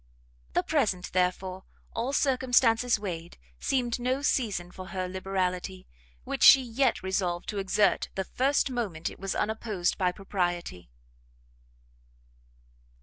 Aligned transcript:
The 0.53 0.63
present, 0.63 1.11
therefore, 1.13 1.63
all 1.93 2.11
circumstances 2.11 2.97
weighed, 2.97 3.37
seemed 3.59 3.99
no 3.99 4.23
season 4.23 4.71
for 4.71 4.87
her 4.87 5.07
liberality, 5.07 5.85
which 6.23 6.41
she 6.41 6.63
yet 6.63 7.03
resolved 7.03 7.47
to 7.49 7.59
exert 7.59 8.09
the 8.15 8.23
first 8.25 8.71
moment 8.71 9.11
it 9.11 9.19
was 9.19 9.35
unopposed 9.35 9.99
by 9.99 10.11
propriety. 10.11 10.89